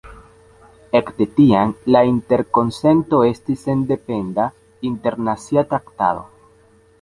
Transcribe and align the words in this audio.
Ekde 0.99 1.25
tiam 1.39 1.73
la 1.95 2.01
Interkonsento 2.11 3.19
estis 3.27 3.67
sendependa 3.67 4.47
internacia 4.91 5.67
traktato. 5.75 6.27